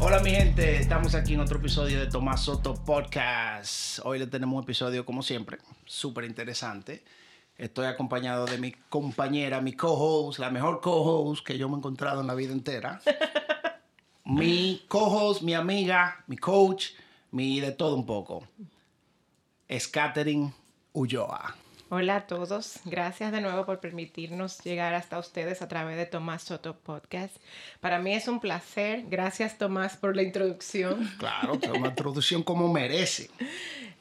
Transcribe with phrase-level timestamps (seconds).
[0.00, 3.98] Hola mi gente, estamos aquí en otro episodio de Tomás Soto Podcast.
[4.04, 7.02] Hoy le tenemos un episodio como siempre, súper interesante.
[7.56, 12.20] Estoy acompañado de mi compañera, mi co-host, la mejor co-host que yo me he encontrado
[12.20, 13.00] en la vida entera.
[14.24, 16.90] mi co-host, mi amiga, mi coach,
[17.32, 18.46] mi de todo un poco.
[19.66, 19.90] Es
[20.92, 21.56] Ulloa.
[21.90, 26.42] Hola a todos, gracias de nuevo por permitirnos llegar hasta ustedes a través de Tomás
[26.42, 27.34] Soto Podcast.
[27.80, 31.08] Para mí es un placer, gracias Tomás por la introducción.
[31.18, 33.30] Claro, una introducción como merece.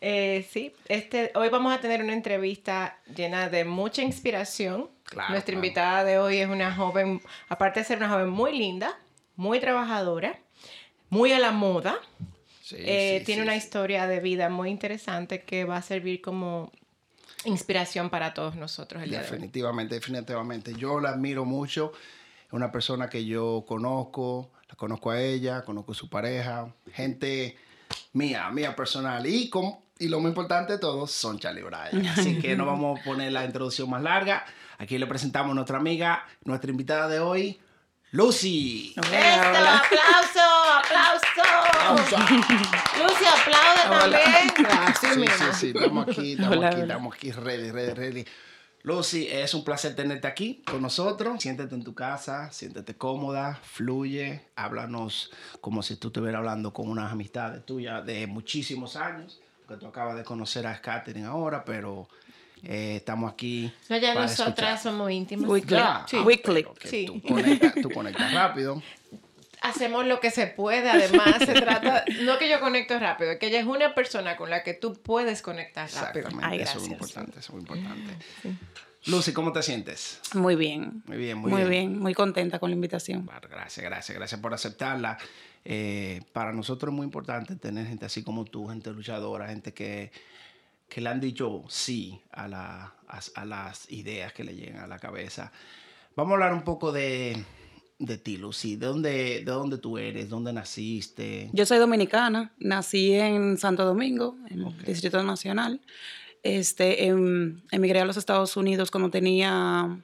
[0.01, 4.89] Eh, sí, este, hoy vamos a tener una entrevista llena de mucha inspiración.
[5.05, 5.65] Claro, Nuestra claro.
[5.65, 8.99] invitada de hoy es una joven, aparte de ser una joven muy linda,
[9.37, 10.37] muy trabajadora,
[11.09, 11.97] muy a la moda.
[12.61, 16.19] Sí, Eh, sí, tiene sí, una historia de vida muy interesante que va a servir
[16.21, 16.73] como
[17.49, 19.31] inspiración para todos nosotros el día de hoy.
[19.31, 20.73] Definitivamente, definitivamente.
[20.75, 21.91] Yo la admiro mucho.
[22.45, 27.57] Es una persona que yo conozco, la conozco a ella, conozco a su pareja, gente
[28.13, 29.25] mía, mía personal.
[29.25, 32.05] Y, con, y lo más importante de todo son Charlie Bryan.
[32.17, 34.45] Así que no vamos a poner la introducción más larga.
[34.77, 37.59] Aquí le presentamos a nuestra amiga, nuestra invitada de hoy,
[38.11, 38.93] Lucy.
[38.95, 39.09] ¡Esto!
[39.09, 40.39] ¡Aplauso!
[40.79, 41.46] ¡Aplauso!
[41.77, 44.67] Lucy, aplaude también.
[44.67, 46.83] Así Sí, sí, sí, estamos aquí, estamos Hola, aquí, hola.
[46.93, 48.25] estamos aquí, ready, ready, ready.
[48.83, 51.41] Lucy, es un placer tenerte aquí con nosotros.
[51.41, 57.11] Siéntete en tu casa, siéntete cómoda, fluye, háblanos como si tú estuvieras hablando con unas
[57.11, 62.07] amistades tuyas de muchísimos años, que tú acabas de conocer a Katherine ahora, pero
[62.63, 63.71] eh, estamos aquí.
[63.89, 64.79] No, ya para nosotras escuchar.
[64.79, 65.49] somos íntimas.
[65.49, 65.75] Weekly.
[65.77, 66.17] Ya, Sí.
[66.19, 66.65] ah, Weekly.
[66.83, 67.05] Sí.
[67.07, 68.81] Tú conectas, tú conectas rápido.
[69.61, 73.59] Hacemos lo que se puede, además se trata, no que yo conecto rápido, que ella
[73.59, 76.27] es una persona con la que tú puedes conectar rápido.
[76.27, 78.13] Exactamente, Ay, eso es importante, eso es muy importante.
[79.07, 80.19] Lucy, ¿cómo te sientes?
[80.33, 81.01] Muy bien.
[81.05, 81.69] Muy bien, muy Muy, bien.
[81.69, 81.99] bien.
[81.99, 83.27] muy contenta con la invitación.
[83.49, 85.17] Gracias, gracias, gracias por aceptarla.
[85.65, 90.11] Eh, para nosotros es muy importante tener gente así como tú, gente luchadora, gente que,
[90.89, 94.87] que le han dicho sí a, la- a, a las ideas que le llegan a
[94.87, 95.51] la cabeza.
[96.15, 97.43] Vamos a hablar un poco de,
[97.99, 98.75] de ti, Lucy.
[98.75, 99.09] ¿De dónde,
[99.43, 100.29] ¿De dónde tú eres?
[100.29, 101.49] ¿Dónde naciste?
[101.53, 105.81] Yo soy dominicana, nací en Santo Domingo, en el Distrito Nacional.
[106.43, 109.99] Este, em, emigré a los Estados Unidos cuando tenía,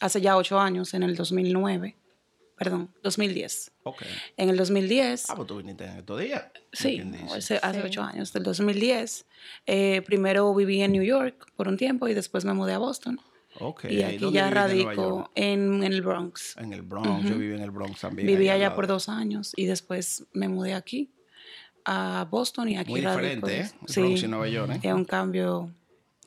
[0.00, 1.94] hace ya ocho años, en el 2009,
[2.56, 3.70] perdón, 2010.
[3.84, 4.02] Ok.
[4.38, 6.44] En el 2010, Ah, pues tú viniste en estos días.
[6.72, 7.02] sí,
[7.34, 7.86] hace, hace Sí.
[7.86, 9.26] ocho años, del 2010.
[9.66, 13.20] eh, primero viví en New York por un tiempo y después me mudé a Boston.
[13.60, 13.84] Ok.
[13.90, 16.56] y aquí ¿Dónde ya en radico en, en el Bronx.
[16.58, 17.24] En el Bronx.
[17.28, 18.26] Yo viví en el Bronx también.
[18.28, 21.10] Viví allá por dos años y después me mudé aquí
[21.84, 23.46] a Boston y aquí Muy radico.
[23.46, 23.70] diferente, ¿eh?
[23.82, 24.80] El Sí, Bronx y Nueva York, ¿eh?
[24.82, 25.70] es un cambio.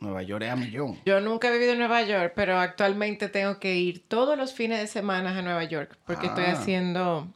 [0.02, 0.98] Nueva York es a millón.
[1.06, 4.80] Yo nunca he vivido en Nueva York, pero actualmente tengo que ir todos los fines
[4.80, 6.54] de semana a Nueva York porque estoy Ah.
[6.54, 7.28] haciendo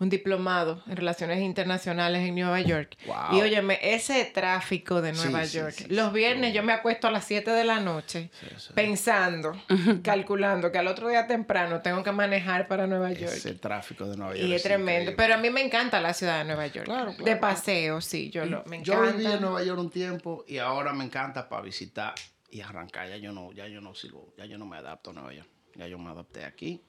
[0.00, 2.96] un diplomado en relaciones internacionales en Nueva York.
[3.06, 3.38] Wow.
[3.38, 5.74] Y óyeme, ese tráfico de Nueva sí, York.
[5.76, 6.14] sí, los sí.
[6.18, 8.30] viernes yo me acuesto a las 7 de la noche
[8.74, 9.52] pensando,
[10.02, 13.32] calculando que al otro día temprano tengo que manejar para Nueva York.
[13.34, 14.48] Ese tráfico de Nueva York.
[14.48, 14.90] Y es tremendo.
[15.12, 15.16] increíble.
[15.16, 16.86] Pero a mí me encanta la ciudad de Nueva York.
[16.86, 17.24] Claro, claro.
[17.24, 18.30] De paseo, sí.
[18.30, 19.16] Yo, lo, me Yo encanta.
[19.16, 22.14] viví en Nueva York un tiempo y ahora me encanta para visitar
[22.50, 23.08] y arrancar.
[23.08, 25.48] Ya yo no, ya yo no sirvo, ya yo no me adapto a Nueva York.
[25.76, 26.82] Ya yo me adapté aquí.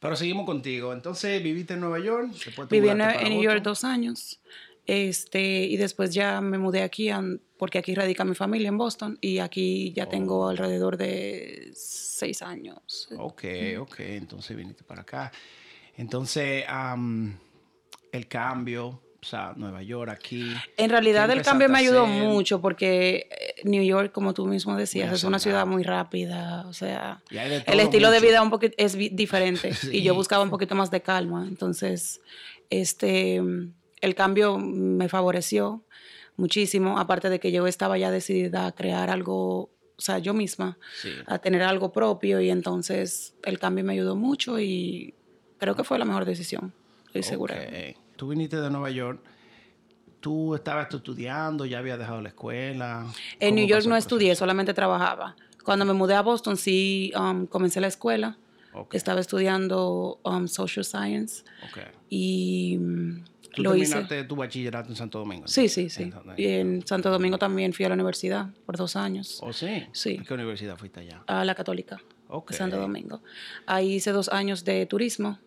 [0.00, 0.92] Pero seguimos contigo.
[0.92, 2.30] Entonces, viviste en Nueva York.
[2.70, 4.40] Viví en, en New York dos años.
[4.86, 7.10] Este, y después ya me mudé aquí
[7.56, 10.08] porque aquí radica mi familia en Boston y aquí ya Oh.
[10.08, 13.08] tengo alrededor de seis años.
[13.18, 13.44] Ok,
[13.80, 14.00] ok.
[14.00, 15.32] Entonces viniste para acá.
[15.96, 16.64] Entonces,
[18.12, 20.54] el cambio, o sea, Nueva York aquí.
[20.76, 24.76] En realidad ¿Qué el cambio me ayudó mucho porque eh, New York, como tú mismo
[24.76, 27.22] decías, es una ciudad muy rápida, o sea,
[27.66, 29.88] el estilo de vida un poquito es diferente Sí.
[29.98, 32.20] y yo buscaba un poquito más de calma, entonces
[32.70, 33.42] este
[34.00, 35.82] el cambio me favoreció
[36.36, 40.78] muchísimo, aparte de que yo estaba ya decidida a crear algo, o sea, yo misma,
[41.02, 41.08] Sí.
[41.26, 45.14] a tener algo propio y entonces el cambio me ayudó mucho y
[45.58, 46.72] creo que fue la mejor decisión,
[47.06, 47.56] estoy segura.
[48.16, 49.20] Tú viniste de Nueva York.
[50.20, 53.06] Tú estabas estudiando, ya habías dejado la escuela.
[53.38, 55.36] En ¿Cómo New York no estudié, solamente trabajaba.
[55.64, 58.36] Cuando me mudé a Boston sí um, comencé la escuela.
[58.72, 61.78] Ok, Estaba estudiando um, Social Science ok.
[62.10, 63.24] y mm,
[63.54, 63.86] Tú lo hice.
[63.92, 65.46] terminaste tu bachillerato en Santo Domingo.
[65.48, 66.02] Sí, sí, sí.
[66.04, 69.86] Entonces, Y en Santo Domingo también fui a la universidad por dos años, ¿Oh, sí?
[69.92, 70.18] Sí.
[70.20, 71.22] ¿A qué universidad fuiste allá?
[71.26, 72.50] a la Católica Ok.
[72.50, 73.22] de Santo Domingo.
[73.64, 75.38] Ahí hice dos años de turismo,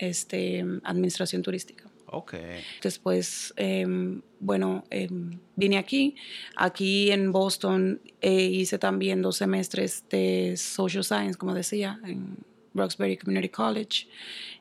[0.00, 1.84] este, administración turística.
[2.06, 2.34] Ok.
[2.82, 6.16] Después, em, bueno, em, vine aquí.
[6.56, 12.36] Aquí en Boston eh, hice también dos semestres de Social Science, como decía, en
[12.74, 14.08] Roxbury Community College.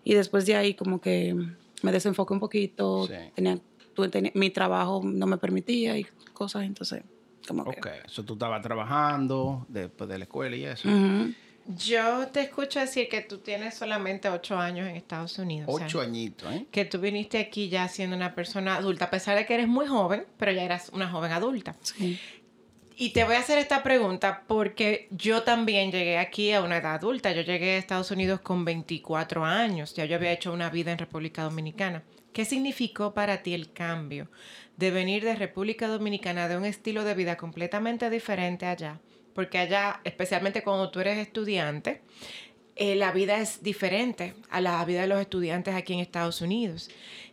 [0.03, 1.35] Y después de ahí como que
[1.81, 3.13] me desenfoqué un poquito, Sí.
[3.35, 3.59] tenía,
[4.35, 7.01] mi trabajo no me permitía y cosas, entonces,
[7.47, 7.79] como que...
[7.79, 10.87] Ok, eso tú estabas trabajando después de la escuela y eso.
[10.87, 11.33] Ujú.
[11.77, 15.69] Yo te escucho decir que tú tienes solamente ocho años en Estados Unidos.
[15.71, 16.65] o sea, Ocho añitos, ¿eh?
[16.71, 19.85] que tú viniste aquí ya siendo una persona adulta, a pesar de que eres muy
[19.85, 21.75] joven, pero ya eras una joven adulta.
[21.81, 22.19] Sí.
[23.01, 26.95] Y te voy a hacer esta pregunta porque yo también llegué aquí a una edad
[26.95, 27.31] adulta.
[27.31, 29.93] Yo llegué a Estados Unidos con 24 años.
[29.93, 32.03] Ya yo había hecho una vida en República Dominicana.
[32.33, 34.27] ¿Qué significó para ti el cambio
[34.75, 38.99] de venir de República Dominicana de un estilo de vida completamente diferente allá?
[39.39, 42.01] Porque allá, especialmente cuando tú eres estudiante,
[42.75, 46.89] eh, la vida es diferente a la vida de los estudiantes aquí en Estados Unidos.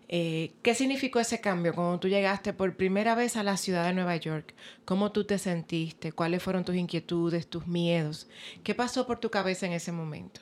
[0.07, 3.93] Eh, ¿Qué significó ese cambio cuando tú llegaste por primera vez a la ciudad de
[3.93, 4.55] Nueva York?
[4.85, 6.13] ¿Cómo tú te sentiste?
[6.13, 8.29] ¿Cuáles fueron tus inquietudes, tus miedos?
[8.63, 10.41] ¿Qué pasó por tu cabeza en ese momento?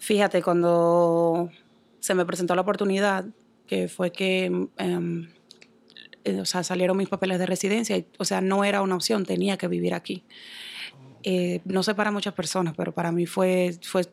[0.00, 1.48] Fíjate, cuando
[2.00, 3.24] se me presentó la oportunidad,
[3.68, 4.46] que fue que
[4.78, 5.28] em,
[6.40, 9.56] o sea, salieron mis papeles de residencia, y, o sea, no era una opción, tenía
[9.56, 10.24] que vivir aquí.
[11.22, 14.04] Eh, no sé para muchas personas, pero para mí fue, fue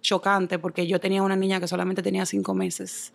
[0.00, 3.12] chocante porque yo tenía una niña que solamente tenía cinco meses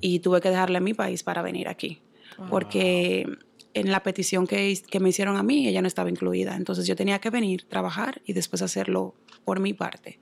[0.00, 2.00] y tuve que dejarle mi país para venir aquí.
[2.48, 3.26] Porque
[3.74, 6.56] en la petición que, que me hicieron a mí, ella no estaba incluida.
[6.56, 10.18] Entonces yo tenía que venir, trabajar y después hacerlo por mi parte.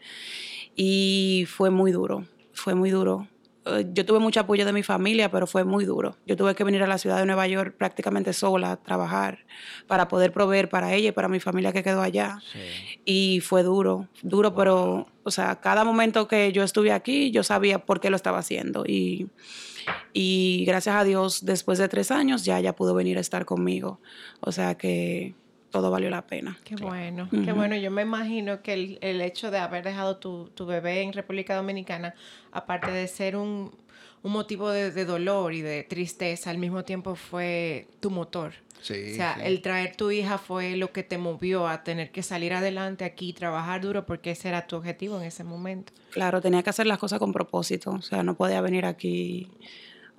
[0.75, 3.29] Y fue muy duro, fue muy duro.
[3.67, 6.17] Eh, Yo tuve mucho apoyo de mi familia, pero fue muy duro.
[6.27, 9.41] Yo tuve que venir a la ciudad de Nueva York prácticamente sola a trabajar
[9.87, 12.39] para poder proveer para ella y para mi familia que quedó allá.
[12.53, 12.59] Sí.
[13.05, 17.85] Y fue duro, duro, pero, o sea, cada momento que yo estuve aquí, yo sabía
[17.85, 18.85] por qué lo estaba haciendo.
[18.87, 19.29] Y,
[20.13, 24.01] y gracias a Dios, después de tres años, ya ella pudo venir a estar conmigo.
[24.41, 25.35] O sea que
[25.71, 26.59] todo valió la pena.
[26.65, 27.77] Qué bueno, qué bueno.
[27.77, 31.55] Yo me imagino que el, el hecho de haber dejado tu, tu bebé en República
[31.55, 32.15] Dominicana,
[32.53, 33.73] aparte de ser un,
[34.23, 38.53] un motivo de, de dolor y de tristeza, al mismo tiempo fue tu motor.
[38.83, 39.43] Sí, o sea, sí.
[39.45, 43.29] el traer tu hija fue lo que te movió a tener que salir adelante aquí
[43.29, 45.93] y trabajar duro porque ese era tu objetivo en ese momento.
[46.11, 47.91] Claro, tenía que hacer las cosas con propósito.
[47.91, 49.49] O sea, no podía venir aquí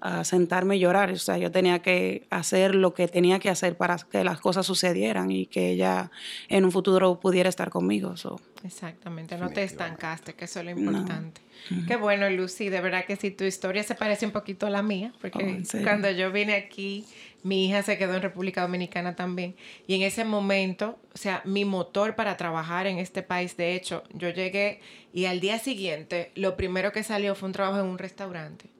[0.01, 1.11] a sentarme y llorar.
[1.11, 4.65] O sea, yo tenía que hacer lo que tenía que hacer para que las cosas
[4.65, 6.11] sucedieran y que ella
[6.49, 8.17] en un futuro pudiera estar conmigo.
[8.17, 10.79] So, Exactamente, no te estancaste, que eso es lo No.
[10.91, 11.41] importante.
[11.87, 14.81] Qué bueno, Lucy, de verdad que sí, tu historia se parece un poquito a la
[14.81, 17.05] mía, porque Oh, cuando yo vine aquí,
[17.43, 19.55] mi hija se quedó en República Dominicana también,
[19.87, 24.03] y en ese momento, o sea, mi motor para trabajar en este país, de hecho,
[24.13, 24.79] yo llegué
[25.13, 28.70] y al día siguiente, lo primero que salió fue un trabajo en un restaurante.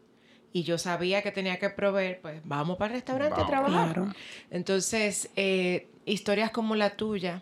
[0.54, 3.46] Y yo sabía que tenía que proveer, pues vamos para el restaurante Vamos.
[3.48, 3.94] a trabajar.
[3.94, 4.14] Claro.
[4.50, 7.42] Entonces, eh, historias como la tuya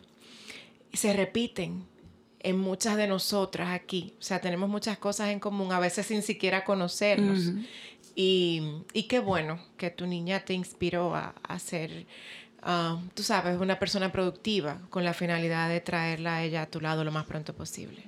[0.94, 1.86] se repiten
[2.40, 4.14] en muchas de nosotras aquí.
[4.20, 7.48] O sea, tenemos muchas cosas en común, a veces sin siquiera conocernos.
[7.48, 7.60] Ujú.
[8.16, 12.06] y, y qué bueno que tu niña te inspiró a, a ser,
[12.62, 16.80] ah, tú sabes, una persona productiva con la finalidad de traerla a ella a tu
[16.80, 18.04] lado lo más pronto posible.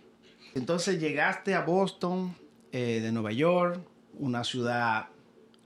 [0.54, 2.36] Entonces llegaste a Boston,
[2.72, 3.82] eh, de Nueva York,
[4.20, 5.08] una ciudad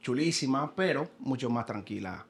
[0.01, 2.25] chulísima, pero mucho más tranquila,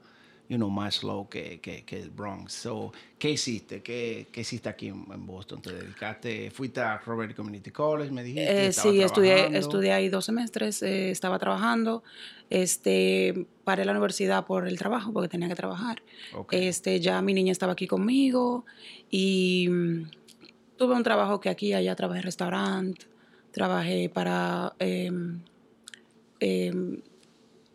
[0.48, 2.54] you know, más slow que, que, que el Bronx.
[2.54, 3.82] So, ¿Qué hiciste?
[3.82, 5.62] ¿Qué, qué hiciste aquí en, en Boston?
[5.62, 6.52] ¿Te dedicaste?
[6.52, 8.50] ¿Fuiste a Robert Community College, me dijiste?
[8.50, 12.04] Eh, ¿Estabas sí, estudié, estudié ahí dos semestres, eh, estaba trabajando,
[12.50, 16.02] este, paré la universidad por el trabajo, porque tenía que trabajar.
[16.34, 16.54] Ok.
[16.54, 18.66] Este, ya mi niña estaba aquí conmigo
[19.10, 20.10] y mm,
[20.78, 23.06] tuve un trabajo que aquí, allá trabajé en restaurante,
[23.52, 25.42] trabajé para em,
[26.40, 27.02] em,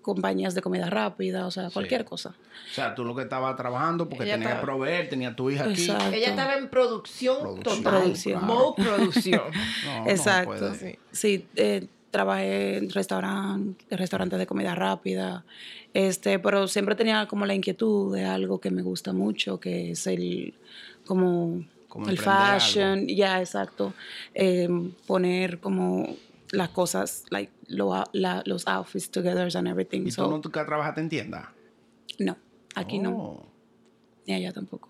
[0.03, 2.35] compañías de comida rápida, o sea, cualquier cosa.
[2.71, 5.83] O sea, tú lo que estabas trabajando porque tenías que proveer, tenía tu hija aquí.
[5.85, 8.03] Ella estaba en producción, Producción, total.
[8.03, 8.47] Producción.
[8.47, 9.43] Mode producción.
[9.85, 10.75] No, Exacto.
[10.75, 10.99] Sí.
[11.13, 15.45] Sí, eh, trabajé en restaurante, restaurantes de comida rápida,
[15.95, 20.07] este, pero siempre tenía como la inquietud de algo que me gusta mucho, que es
[20.07, 20.55] el
[21.07, 23.93] como, Como el fashion, ya exacto,
[24.35, 24.69] Eh,
[25.07, 26.17] poner como
[26.53, 30.07] las cosas, like lo- la- los outfits together and everything.
[30.07, 31.53] ¿Y So, tú no que trabajaste en tienda?
[32.19, 32.37] no,
[32.75, 33.53] aquí no, Oh,
[34.27, 34.89] ni allá tampoco.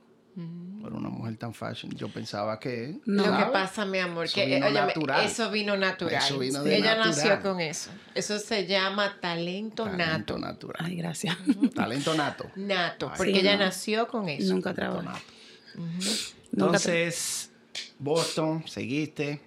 [0.82, 2.98] Pero una mujer tan fashion, yo pensaba que...
[3.04, 3.26] No.
[3.26, 6.24] Lo que pasa, mi amor, Eso que vino eso vino natural.
[6.24, 7.08] Eso vino de Ella natural.
[7.10, 7.90] nació con eso.
[8.14, 10.38] Eso se llama talento, Talento nato.
[10.38, 10.86] natural.
[10.86, 11.36] Ay, gracias.
[11.74, 12.50] Talento nato.
[12.56, 13.64] Nato, Ay, porque Sí, ella no.
[13.66, 14.54] nació con eso.
[14.54, 15.20] Nunca Talento trabajé.
[15.20, 15.32] nato.
[15.74, 17.50] Nunca tra- Entonces,
[17.98, 19.42] Boston, seguiste.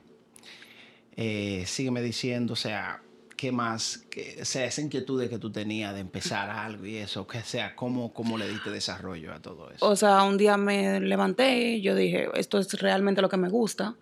[1.16, 3.02] Eh, sígueme diciendo, o sea,
[3.38, 4.06] ¿qué más?
[4.10, 7.42] ¿Qué- o sea, esa inquietud de que tú tenías de empezar algo y eso, que
[7.42, 9.88] sea, ¿cómo, ¿cómo le diste desarrollo a todo eso?
[9.88, 13.96] O sea, un día me levanté, yo dije, esto es realmente lo que me gusta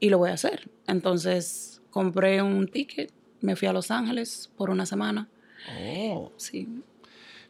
[0.00, 0.68] y lo voy a hacer.
[0.86, 5.28] Entonces compré un ticket me fui a Los Ángeles por una semana.
[5.78, 6.32] Oh.
[6.38, 6.66] Sí.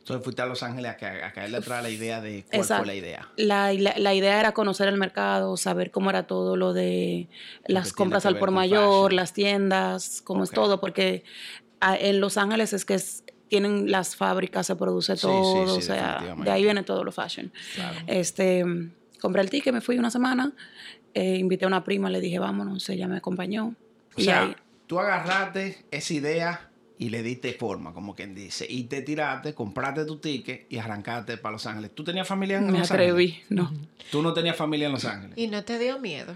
[0.05, 2.85] Entonces fuiste a Los Ángeles a, a caerle atrás la idea de cuál Exacto.
[2.85, 3.29] fue la idea.
[3.39, 7.31] La, la- la idea era conocer el mercado, saber cómo era todo lo de
[7.67, 9.17] las compras al por mayor, fashion.
[9.17, 10.45] las tiendas, cómo Ok.
[10.45, 11.25] es todo, porque
[11.81, 15.67] ah, en Los Ángeles es que es- tienen las fábricas, se produce Sí, sí, todo,
[15.69, 17.51] sí, o sea, de ahí viene todo lo fashion.
[17.75, 17.97] Claro.
[18.07, 18.63] Este,
[19.23, 20.53] compré el ticket, me fui una semana,
[21.15, 23.75] eh, invité a una prima, le dije, vámonos, ella me acompañó.
[24.17, 24.57] O y sea, ahí,
[24.87, 26.71] tú agarraste esa idea
[27.05, 31.37] y le diste forma, como quien dice, y te tiraste, compraste tu ticket y arrancaste
[31.37, 31.91] para Los Ángeles.
[31.95, 33.51] ¿Tú tenías familia en me Los atreví, Ángeles?
[33.51, 33.71] no.
[34.11, 35.37] Tú no tenías familia en Los Ángeles.
[35.37, 36.35] Y no te dio miedo.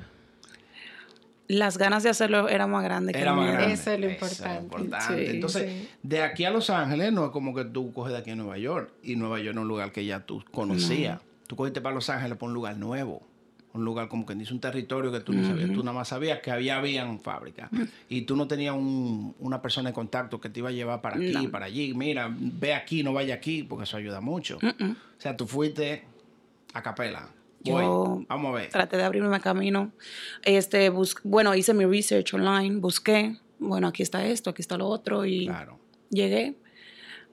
[1.47, 3.73] Las ganas de hacerlo eran más grandes que Era el más grande.
[3.73, 4.63] Eso es lo Eso importante.
[4.63, 5.25] importante.
[5.25, 5.89] Sí, Entonces, sí.
[6.03, 8.59] de aquí a Los Ángeles no es como que tú coges de aquí a Nueva
[8.59, 8.93] York.
[9.03, 11.21] Y Nueva York no es un lugar que ya tú conocías.
[11.47, 13.27] Tú cogiste para Los Ángeles por un lugar nuevo.
[13.79, 15.71] Un lugar como que dice un territorio que tú no sabías.
[15.73, 17.71] Tú nada más sabías que había habían fábricas.
[18.09, 21.15] Y tú no tenías un- una persona de contacto que te iba a llevar para
[21.17, 21.49] aquí, No.
[21.51, 21.95] para allí.
[21.95, 24.59] Mira, ve aquí, no vaya aquí, porque eso ayuda mucho.
[24.61, 24.93] Mm-mm.
[24.93, 26.03] O sea, tú fuiste
[26.75, 27.29] a capela.
[27.63, 28.69] Yo- Voy, vamos a ver.
[28.71, 29.93] traté de abrirme camino.
[30.45, 34.87] Este, bus- bueno, hice mi research online, busqué, bueno, aquí está esto, aquí está lo
[34.89, 35.79] otro y Claro.
[36.11, 36.57] llegué.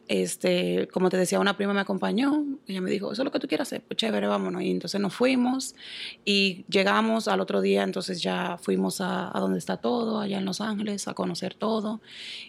[0.07, 3.39] Este, como te decía, una prima me acompañó, ella me dijo, eso es lo que
[3.39, 4.61] tú quieras hacer, pues chévere, vámonos.
[4.61, 5.75] Y entonces nos fuimos
[6.23, 10.45] y llegamos al otro día, entonces ya fuimos a, a donde está todo, allá en
[10.45, 12.01] Los Ángeles, a conocer todo.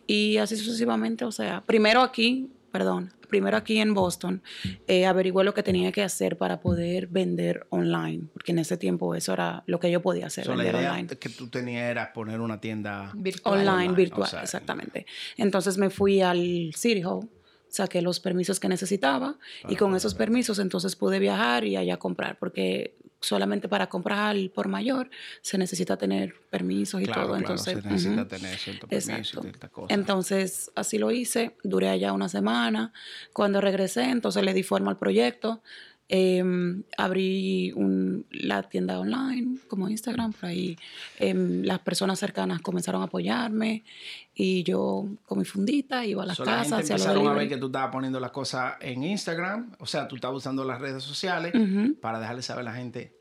[0.06, 4.42] Y así sucesivamente, o sea, primero aquí, perdón, primero aquí en Boston,
[4.86, 9.14] eh, averigué lo que tenía que hacer para poder vender online, porque en ese tiempo
[9.14, 11.08] eso era lo que yo podía hacer, So, la vender idea online.
[11.16, 13.54] que tú tenías era poner una tienda Virtual.
[13.60, 15.06] Online, Online, virtual, o sea, exactamente.
[15.36, 17.28] Entonces me fui al City Hall,
[17.68, 21.96] saqué los permisos que necesitaba y Para con esos permisos entonces pude viajar y allá
[21.98, 27.30] comprar, porque solamente para comprar al por mayor se necesita tener permisos y Claro, todo.
[27.38, 29.90] claro, entonces, se necesita tener cierto permiso y cosas.
[29.90, 31.56] Entonces, así lo hice.
[31.64, 32.92] Duré allá una semana.
[33.32, 35.62] Cuando regresé, entonces le di forma al proyecto.
[36.08, 40.76] Em, abrí un- la tienda online, como Instagram, por ahí.
[41.18, 43.82] Em, las personas cercanas comenzaron a apoyarme
[44.34, 47.26] y yo con mi fundita iba a las So, la gente casas, hacia los empezaron
[47.26, 50.64] a ver que tú estabas poniendo las cosas en Instagram, o sea, tú estabas usando
[50.64, 51.52] las redes sociales
[52.00, 53.12] para dejarle saber a la gente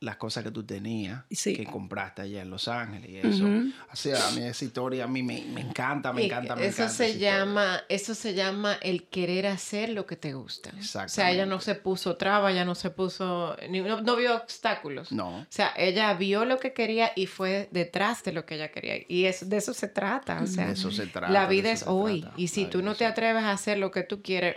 [0.00, 1.56] las cosas que tú tenías, Sí.
[1.56, 3.44] que compraste allá en Los Ángeles y eso.
[3.92, 6.82] O sea, a mí esa historia a mí me, me encanta, me encanta, me eso
[6.84, 6.94] encanta.
[6.94, 10.70] se llama, eso se llama el querer hacer lo que te gusta.
[10.78, 14.36] O sea, ella no se puso traba, ella no se puso, ni- no, no vio
[14.36, 15.10] obstáculos.
[15.10, 15.38] No.
[15.40, 18.94] O sea, ella vio lo que quería y fue detrás de lo que ella quería.
[19.08, 20.40] Y es, de eso se trata.
[20.40, 21.32] O sea, De eso se trata.
[21.32, 22.20] la vida eso es hoy.
[22.20, 22.34] trata.
[22.38, 24.56] Y si La tú no te atreves a hacer lo que tú quieres,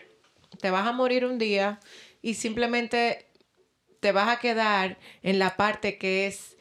[0.59, 1.79] te vas a morir un día
[2.21, 3.25] y simplemente
[4.01, 6.57] te vas a quedar en la parte que es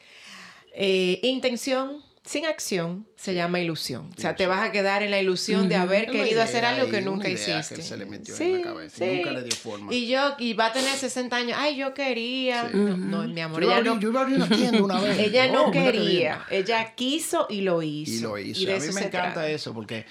[0.73, 4.11] eh, intención sin acción, se llama ilusión.
[4.15, 6.65] O sea, te vas a quedar en la ilusión de haber Una querido idea hacer
[6.65, 7.75] algo que nunca que hiciste.
[7.75, 9.15] él se le metió en Sí, la cabeza y sí.
[9.17, 9.93] nunca le dio forma.
[9.93, 12.69] Y yo, y va a tener 60 años, ay, yo quería.
[12.69, 12.77] Sí.
[12.77, 15.17] No, no, mi amor, yo, ella no, yo iba a abrir una tienda una vez.
[15.19, 18.11] ella no quería, ella quiso y lo hizo.
[18.13, 18.65] Y lo hizo.
[18.67, 19.49] de a mí me encanta trata.
[19.49, 20.05] eso porque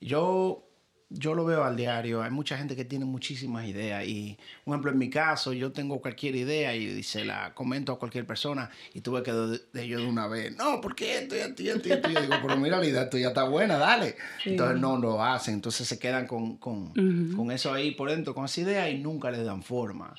[0.00, 0.66] yo,
[1.10, 2.22] yo lo veo al diario.
[2.22, 4.06] Hay mucha gente que tiene muchísimas ideas.
[4.06, 7.98] Y, por ejemplo, en mi caso, yo tengo cualquier idea y se la comento a
[7.98, 10.56] cualquier persona y tuve que de, de ellos de una vez.
[10.56, 12.10] No, ¿por qué esto y esto y esto y esto?
[12.10, 14.16] Y yo digo, pero mira, la idea tuya está buena, dale.
[14.44, 15.54] Entonces no lo hacen.
[15.54, 16.92] Entonces se quedan con, con,
[17.36, 20.14] con eso ahí por dentro, con esa idea y nunca le dan forma.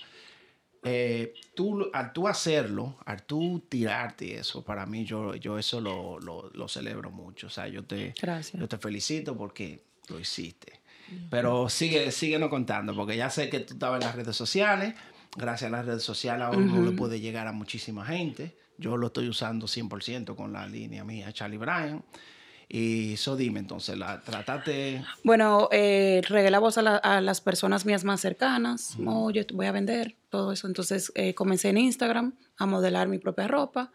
[0.83, 6.19] Eh, tú, al tú hacerlo, al tú tirarte eso, para mí yo, yo eso lo,
[6.19, 7.47] lo, lo celebro mucho.
[7.47, 8.59] O sea, yo te, Gracias.
[8.59, 10.80] yo te felicito porque lo hiciste.
[11.29, 14.95] Pero sigue, síguenos contando, porque ya sé que tú estabas en las redes sociales.
[15.37, 18.55] Gracias a las redes sociales ahora uno le puede llegar a muchísima gente.
[18.77, 22.03] Yo lo estoy usando 100% con la línea mía, Charlie Bryan.
[22.73, 25.03] Y eso dime, entonces, la, trataste...
[25.25, 28.95] Bueno, eh, regué la voz a, la- a las personas mías más cercanas.
[29.05, 30.67] Oye, voy a vender todo eso.
[30.67, 33.91] Entonces eh, comencé en Instagram a modelar mi propia ropa.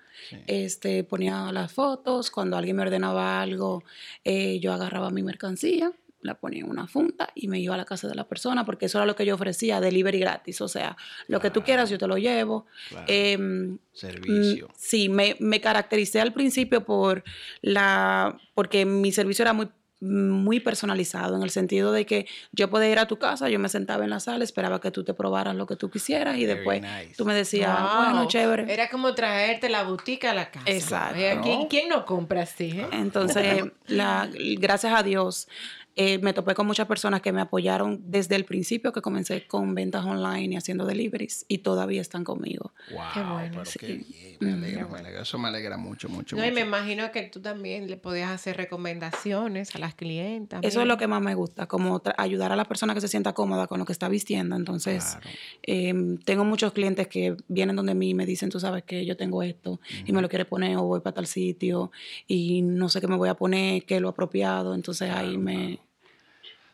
[0.47, 2.31] Este, ponía las fotos.
[2.31, 3.83] Cuando alguien me ordenaba algo,
[4.25, 7.85] eh, yo agarraba mi mercancía, la ponía en una funda y me iba a la
[7.85, 10.61] casa de la persona porque eso era lo que yo ofrecía, delivery gratis.
[10.61, 10.97] O sea,
[11.29, 12.67] lo que tú quieras, yo te lo llevo.
[12.89, 13.07] Claro.
[13.09, 14.67] Em, Servicio.
[14.69, 17.23] Mm, Sí, me, me caractericé al principio por
[17.63, 19.69] la, porque mi servicio era muy,
[20.01, 23.69] muy personalizado, en el sentido de que yo podía ir a tu casa, yo me
[23.71, 26.57] sentaba en la sala, esperaba que tú te probaras lo que tú quisieras y Very
[26.59, 27.15] después nice.
[27.17, 28.05] tú me decías, Wow.
[28.05, 28.73] bueno, chévere.
[28.73, 30.71] Era como traerte la boutique a la casa.
[30.71, 31.41] Exacto.
[31.43, 32.73] ¿Quién, quién no compra así?
[32.79, 32.87] eh?
[32.93, 35.49] Entonces, la, gracias a Dios,
[35.97, 39.75] eh, me topé con muchas personas que me apoyaron desde el principio que comencé con
[39.75, 42.73] ventas online y haciendo deliveries y todavía están conmigo.
[42.91, 43.79] Wow, Qué bueno, pero sí.
[43.79, 45.23] qué bien, me alegra, me alegra.
[45.23, 46.55] Eso me alegra mucho, mucho, No, y mucho.
[46.55, 50.61] me imagino que tú también le podías hacer recomendaciones a las clientas.
[50.63, 53.33] Eso es lo que más me gusta, como ayudar a la persona que se sienta
[53.33, 54.57] cómoda con lo que está vistiendo.
[54.57, 55.31] Entonces, Claro.
[55.63, 59.17] em, tengo muchos clientes que vienen donde mí y me dicen, tú sabes que yo
[59.17, 61.91] tengo esto y me lo quiere poner o voy para tal sitio
[62.27, 64.75] y no sé qué me voy a poner, qué es lo apropiado.
[64.75, 65.79] Entonces ahí me,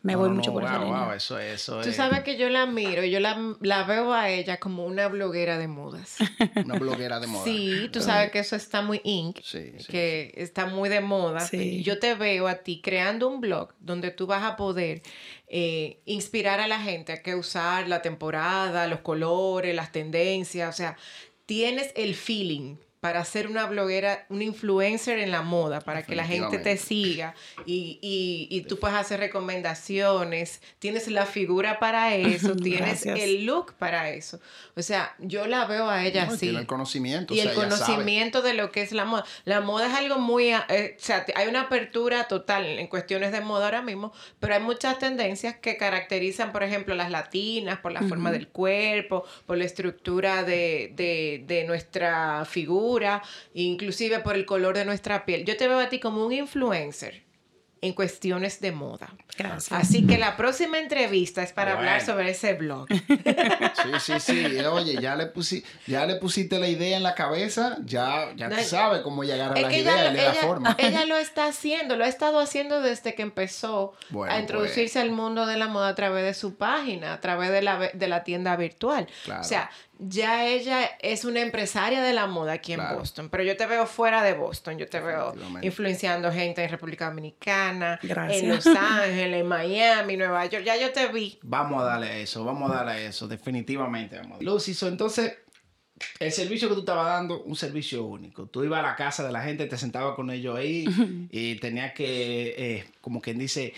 [0.02, 1.04] me No, voy no, mucho por esa wow, línea.
[1.06, 4.30] wow, eso, eso Tú es sabes que yo la miro, yo la, la veo a
[4.30, 6.16] ella como una bloguera de modas.
[6.56, 7.44] una bloguera de moda.
[7.44, 11.40] Sí, tú sabes que eso está muy ink, Sí, sí, que está muy de moda.
[11.40, 11.56] Sí.
[11.78, 15.02] Y yo te veo a ti creando un blog donde tú vas a poder
[15.46, 20.68] eh, inspirar a la gente a que usar la temporada, los colores, las tendencias.
[20.68, 20.96] O sea,
[21.46, 26.24] tienes el feeling para ser una bloguera, una influencer en la moda, para que la
[26.24, 27.34] gente te siga
[27.66, 33.18] y, y, y tú puedes hacer recomendaciones, tienes la figura para eso, tienes Gracias.
[33.18, 34.38] el look para eso.
[34.76, 36.46] O sea, yo la veo a ella No, y así.
[36.46, 37.34] Tiene el conocimiento.
[37.34, 37.80] Y o sea, el ella sabe.
[37.86, 39.24] conocimiento de lo que es la moda.
[39.46, 40.52] La moda es algo muy...
[40.52, 44.60] eh, o sea, hay una apertura total en cuestiones de moda ahora mismo, pero hay
[44.60, 49.64] muchas tendencias que caracterizan, por ejemplo, las latinas, por la forma del cuerpo, por la
[49.64, 52.91] estructura de, de, de nuestra figura,
[53.54, 55.44] inclusive por el color de nuestra piel.
[55.44, 57.22] Yo te veo a ti como un influencer
[57.84, 59.12] en cuestiones de moda.
[59.36, 59.72] Gracias.
[59.72, 62.12] Así que la próxima entrevista es para hablar Bueno.
[62.12, 62.86] sobre ese blog.
[62.88, 64.60] Sí, sí, sí.
[64.66, 68.56] Oye, ya le, pusi- ya le pusiste la idea en la cabeza, ya, ya No,
[68.56, 70.76] tú sabes cómo llegar a Es las que ideas da ella- forma.
[70.78, 75.10] ella lo está haciendo, lo ha estado haciendo desde que empezó Bueno, a introducirse al
[75.10, 78.22] mundo de la moda a través de su página, a través de la, de la
[78.22, 79.08] tienda virtual.
[79.24, 79.40] Claro.
[79.40, 79.70] O sea,
[80.08, 82.98] ya ella es una empresaria de la moda aquí en Claro.
[82.98, 87.08] Boston, pero yo te veo fuera de Boston, yo te veo influenciando gente en República
[87.08, 88.42] Dominicana, Gracias.
[88.42, 91.38] en Los Ángeles, en Miami, Nueva York, ya yo te vi.
[91.42, 94.16] Vamos a darle a eso, vamos a darle a eso, definitivamente.
[94.16, 94.50] Vamos a darle.
[94.50, 95.38] Lucy, so, entonces,
[96.18, 98.46] el servicio que tú estabas dando, un servicio único.
[98.46, 100.84] Tú ibas a la casa de la gente, te sentabas con ellos ahí
[101.30, 103.72] y tenías que, eh, como quien dice,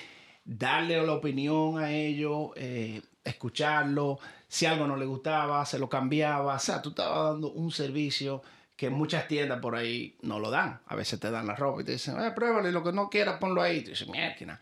[0.45, 4.19] darle la opinión a ellos, eh, escucharlo.
[4.55, 6.55] Si algo no le gustaba, se lo cambiaba.
[6.55, 8.41] O sea, tú estabas dando un servicio
[8.77, 10.79] que muchas tiendas por ahí no lo dan.
[10.87, 13.11] A veces te dan la ropa y te dicen, eh, pruébalo y lo que no
[13.11, 13.79] quieras, ponlo ahí.
[13.79, 14.61] Y tú dices, mierda.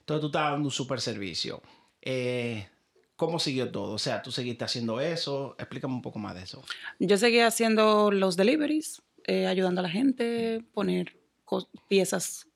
[0.00, 1.62] Entonces tú estabas dando un super servicio.
[2.02, 2.66] Eh,
[3.14, 3.92] ¿Cómo siguió todo?
[3.92, 5.54] O sea, tú seguiste haciendo eso.
[5.56, 6.64] Explícame un poco más de eso.
[6.98, 11.16] Yo seguía haciendo los deliveries, eh, ayudando a la gente, poner
[11.86, 12.48] piezas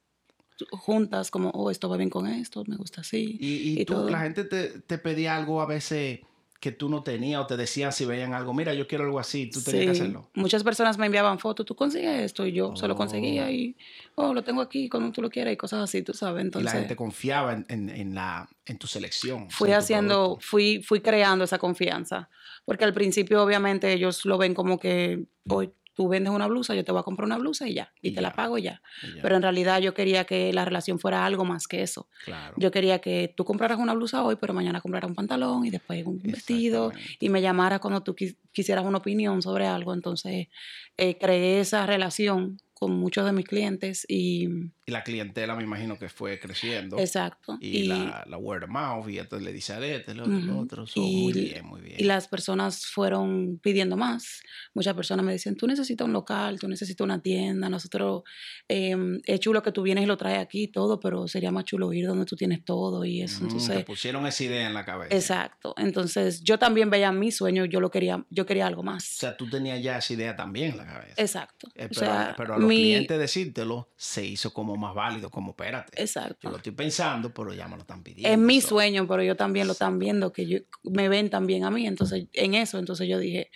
[0.72, 3.38] juntas, como, oh, esto va bien con esto, me gusta así.
[3.38, 4.10] Y, y tú, todo.
[4.10, 6.22] la gente te, te pedía algo a veces
[6.62, 9.50] que tú no tenías o te decían si veían algo, mira, yo quiero algo así,
[9.50, 10.30] tú tenías que Sí, hacerlo.
[10.34, 12.96] Muchas personas me enviaban fotos, tú consigues esto, y yo se lo Oh.
[12.96, 13.76] conseguía y,
[14.14, 16.40] oh, lo tengo aquí cuando tú lo quieras y cosas así, tú sabes.
[16.40, 19.50] y Entonces, la gente confiaba en, en, en la, en tu selección.
[19.50, 22.28] fui haciendo, fui, fui creando esa confianza.
[22.64, 26.84] Porque al principio, obviamente, ellos lo ven como que, hoy tú vendes una blusa, yo
[26.84, 28.80] te voy a comprar una blusa y ya, y, Y te la pago ya.
[29.22, 32.08] Pero en realidad yo quería que la relación fuera algo más que eso.
[32.24, 32.54] claro.
[32.58, 36.04] Yo quería que tú compraras una blusa hoy, pero mañana compraras un pantalón y después
[36.06, 39.92] un vestido y me llamaras cuando tú quis- quisieras una opinión sobre algo.
[39.94, 40.48] Entonces,
[40.96, 44.48] eh, creé esa relación con muchos de mis clientes y
[44.86, 46.98] Y la clientela me imagino que fue creciendo.
[46.98, 47.56] exacto.
[47.60, 50.62] Y, la, la word of mouth, y esto le dice a este, lo lo Ujú.
[50.62, 50.86] otro.
[50.88, 51.96] So, Y- muy bien, muy bien.
[52.00, 54.42] y las personas fueron pidiendo más.
[54.74, 58.22] Muchas personas me decían, tú necesitas un local, tú necesitas una tienda, nosotros,
[58.68, 61.64] eh, es chulo que tú vienes y lo traes aquí y todo, pero sería más
[61.64, 63.44] chulo ir donde tú tienes todo y eso.
[63.44, 65.14] Mm, Entonces, te pusieron esa idea en la cabeza.
[65.14, 65.74] Exacto.
[65.76, 69.04] Entonces, yo también veía mi sueño, yo lo quería, yo quería algo O más.
[69.04, 71.14] sea, tú tenías ya esa idea también en la cabeza.
[71.16, 71.68] Exacto.
[71.76, 75.30] Eh, o pero, sea, pero a los mi- clientes decírtelo se hizo como más válido,
[75.30, 76.00] como espérate.
[76.02, 76.38] Exacto.
[76.42, 78.28] Yo lo estoy pensando, pero ya me lo están pidiendo.
[78.28, 78.68] Es mi so.
[78.68, 81.86] sueño, pero ellos también lo están viendo, que yo, me ven también a mí.
[81.86, 83.50] Entonces, en eso, entonces yo dije,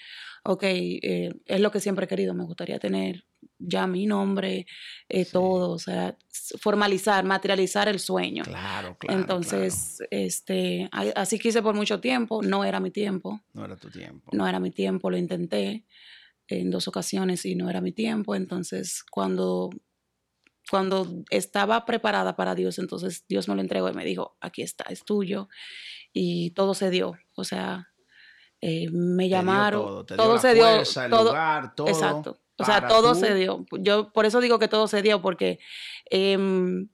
[0.44, 3.24] ok, eh, es lo que siempre he querido, me gustaría tener
[3.58, 4.66] ya mi nombre,
[5.08, 5.32] eh, Sí.
[5.32, 6.16] todo, o sea,
[6.60, 8.44] formalizar, materializar el sueño.
[8.44, 9.18] Claro, claro.
[9.20, 13.30] entonces, este, a- así quise por mucho tiempo, no era mi tiempo.
[13.30, 13.42] claro.
[13.54, 14.30] No era tu tiempo.
[14.34, 15.84] no era mi tiempo, lo intenté
[16.48, 19.70] en dos ocasiones y no era mi tiempo, entonces cuando,
[20.70, 24.84] cuando estaba preparada para Dios, entonces Dios me lo entregó y me dijo, aquí está,
[24.90, 25.48] es tuyo,
[26.12, 27.88] y todo se dio, o sea,
[28.60, 31.88] eh, me Te dio llamaron, todo, te dio todo se dio, el todo, lugar, todo.
[31.88, 35.20] exacto, o sea, todo tú- se dio, yo por eso digo que todo se dio,
[35.20, 35.58] porque
[36.10, 36.88] em,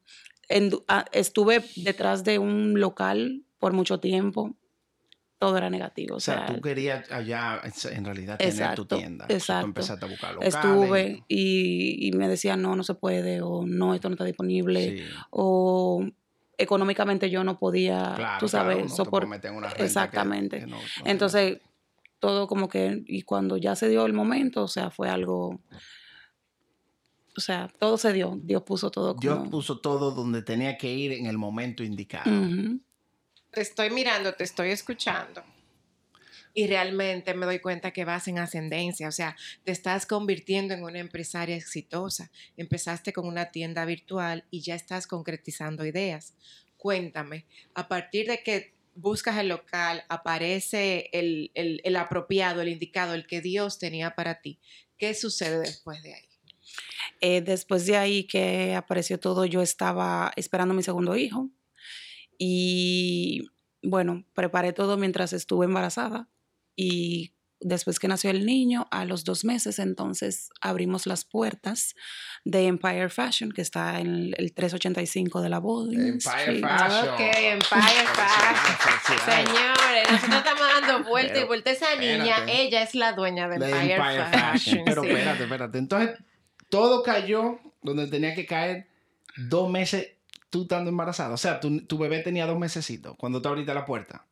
[0.48, 4.56] en- ah, estuve detrás de un local por mucho tiempo,
[5.42, 9.24] todo era negativo, O sea, tú querías allá en realidad tener tu Exacto, tienda.
[9.24, 9.62] Entonces, exacto.
[9.62, 10.54] Tú empezaste a buscar locales.
[10.54, 14.98] estuve y, y me decían, no, no se puede, o no, esto no está disponible,
[14.98, 15.04] Sí.
[15.30, 16.06] o
[16.56, 19.30] económicamente yo no podía, Claro, tú claro, sabes, puede soportar.
[19.42, 20.60] renta que- Exactamente.
[20.60, 21.58] que no- no Entonces,
[22.20, 25.58] todo como que, y cuando ya se dio el momento, o sea, fue algo,
[27.36, 29.20] o sea, todo se dio, Dios puso todo como...
[29.22, 32.30] Dios puso todo donde tenía que ir en el momento indicado.
[32.30, 32.78] Ujú.
[33.52, 35.44] Te estoy mirando, te estoy escuchando.
[36.54, 40.82] Y realmente me doy cuenta que vas en ascendencia, o sea, te estás convirtiendo en
[40.82, 42.30] una empresaria exitosa.
[42.58, 46.34] Empezaste con una tienda virtual y ya estás concretizando ideas.
[46.76, 53.14] Cuéntame, a partir de que buscas el local, aparece el, el- el apropiado, el indicado,
[53.14, 54.58] el que Dios tenía para ti.
[54.98, 56.28] ¿Qué sucede después de ahí?
[57.20, 61.48] Eh, después de ahí que apareció todo, yo estaba esperando mi segundo hijo
[62.38, 63.46] y
[63.82, 66.28] bueno, preparé todo mientras estuve embarazada
[66.76, 71.94] y después que nació el niño, a los dos meses, entonces abrimos las puertas
[72.44, 76.60] de Empire Fashion, que está en el, el 385 de la Bowling Empire Street.
[76.60, 77.14] Fashion.
[77.14, 79.20] Ok, Empire Fashion.
[79.24, 81.70] Señores, nosotros estamos dando vuelta y Pero, vuelta.
[81.70, 82.62] Esa niña, espérate.
[82.62, 84.52] ella es la dueña de De Empire, Empire Fashion.
[84.52, 84.82] Fashion.
[84.84, 85.08] Pero sí.
[85.08, 85.78] espérate, espérate.
[85.78, 86.18] Entonces,
[86.68, 88.88] todo cayó donde tenía que caer
[89.36, 90.08] dos meses
[90.52, 91.34] tú estando embarazada.
[91.34, 94.28] O sea, tu, tu bebé tenía dos mesecitos cuando tú abriste la puerta.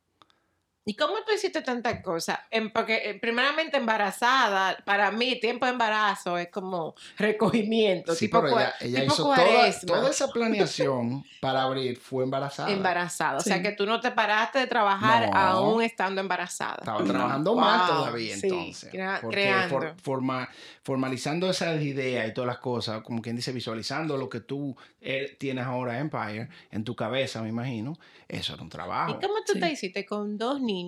[0.91, 2.41] ¿Y cómo tú hiciste tantas cosas?
[2.51, 8.13] En- porque, eh, primeramente, embarazada, para mí, tiempo de embarazo es como recogimiento.
[8.15, 11.97] Sí, tipo pero ella, ella tipo hizo toda, toda esa planeación para abrir.
[11.97, 12.73] Fue embarazada.
[12.73, 13.37] Embarazada.
[13.39, 13.63] O sea, Sí.
[13.63, 15.37] que tú no te paraste de trabajar No.
[15.39, 16.79] aún estando embarazada.
[16.81, 18.91] Estaba trabajando más Wow, todavía sí, entonces.
[18.91, 19.69] crea- porque creando.
[19.69, 20.49] for- forma-
[20.83, 25.37] formalizando esas ideas y todas las cosas, como quien dice, visualizando lo que tú eh,
[25.39, 27.97] tienes ahora Empire en tu cabeza, me imagino,
[28.29, 29.13] eso era un trabajo.
[29.13, 29.61] ¿Y cómo tú Sí.
[29.61, 30.80] te hiciste con dos niños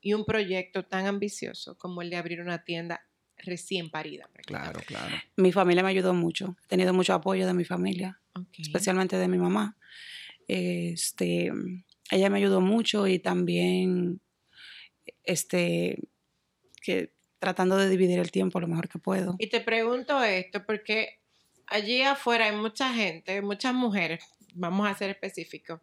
[0.00, 4.28] y un proyecto tan ambicioso como el de abrir una tienda recién parida?
[4.46, 5.14] Claro, claro.
[5.36, 8.20] Mi familia me ayudó mucho, he tenido mucho apoyo de mi familia.
[8.58, 9.76] Especialmente de mi mamá.
[10.46, 11.52] Este,
[12.10, 14.20] ella me ayudó mucho y también
[15.24, 15.98] este,
[16.82, 19.36] que tratando de dividir el tiempo lo mejor que puedo.
[19.38, 21.20] Y te pregunto esto porque
[21.66, 25.80] allí afuera hay mucha gente, muchas mujeres, vamos a ser específicos,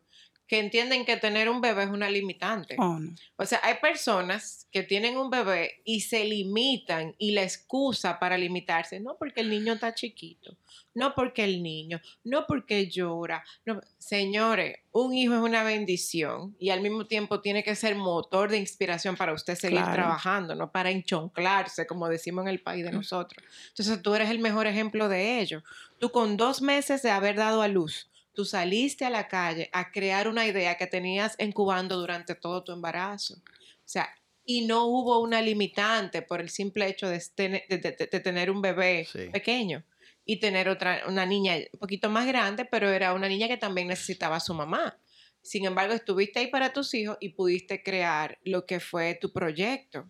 [0.47, 2.75] que entienden que tener un bebé es una limitante.
[2.79, 3.13] Oh, no.
[3.35, 8.37] O sea, hay personas que tienen un bebé y se limitan y la excusa para
[8.37, 10.55] limitarse, no porque el niño está chiquito,
[10.93, 13.43] no porque el niño, no porque llora.
[13.65, 13.81] No.
[13.97, 18.57] Señores, un hijo es una bendición y al mismo tiempo tiene que ser motor de
[18.57, 19.93] inspiración para usted seguir Claro.
[19.93, 23.43] trabajando, no para enchonclarse, como decimos en el país de nosotros.
[23.69, 25.61] Entonces tú eres el mejor ejemplo de ello.
[25.99, 29.91] Tú con dos meses de haber dado a luz, tú saliste a la calle a
[29.91, 33.33] crear una idea que tenías incubando durante todo tu embarazo.
[33.33, 33.41] O
[33.83, 34.07] sea,
[34.45, 38.51] y no hubo una limitante por el simple hecho de, tener- de- de- de tener
[38.51, 39.29] un bebé Sí.
[39.33, 39.83] pequeño
[40.23, 43.87] y tener otra, una niña un poquito más grande, pero era una niña que también
[43.87, 44.99] necesitaba a su mamá.
[45.41, 50.07] Sin embargo, estuviste ahí para tus hijos y pudiste crear lo que fue tu proyecto.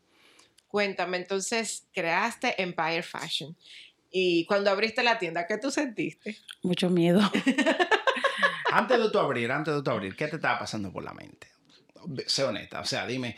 [0.68, 3.56] Cuéntame, entonces creaste Empire Fashion.
[4.12, 6.36] Y cuando abriste la tienda, ¿qué tú sentiste?
[6.62, 7.22] Mucho miedo.
[8.72, 11.48] Antes de tú abrir, antes de tú abrir, ¿qué te estaba pasando por la mente?
[12.28, 13.36] Sé honesta, o sea, dime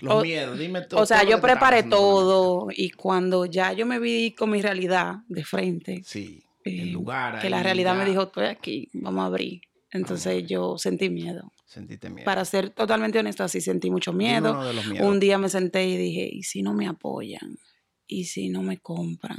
[0.00, 1.02] los O- miedos, dime todo.
[1.02, 5.16] O sea, todo yo preparé todo y cuando ya yo me vi con mi realidad
[5.28, 7.40] de frente, Sí, eh, el lugar.
[7.40, 9.62] que la realidad me dijo, estoy aquí, vamos a abrir.
[9.90, 11.52] Entonces yo sentí miedo.
[11.64, 12.24] Sentiste miedo.
[12.24, 14.50] Para ser totalmente honesta, sí sentí mucho miedo.
[14.52, 15.08] uno de los miedos.
[15.08, 17.58] Un día me senté y dije, ¿y si no me apoyan?
[18.06, 19.38] ¿Y si no me compran?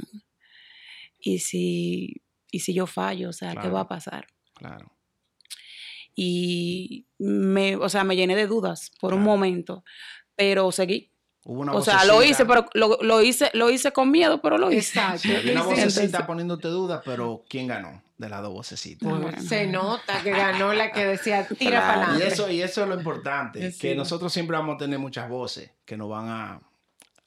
[1.20, 3.30] ¿Y si, y si yo fallo?
[3.30, 4.26] O sea, ¿qué va a pasar?
[4.58, 4.92] Claro.
[6.14, 9.84] Y me, o sea, me llené de dudas por un momento,
[10.34, 11.12] pero seguí.
[11.44, 14.58] Hubo una O sea, lo hice, pero lo, lo hice, lo hice con miedo, pero
[14.58, 14.98] lo hice.
[14.98, 15.20] Exacto.
[15.20, 19.08] Sí, había una vocecita entonces- poniéndote dudas, pero ¿quién ganó de las dos vocecitas?
[19.08, 19.30] Bueno.
[19.40, 21.86] Se nota que ganó la que decía tira Claro.
[21.86, 22.34] para Y adelante.
[22.34, 23.78] eso, y eso es lo importante, Sí.
[23.78, 26.60] que nosotros siempre vamos a tener muchas voces que nos van a,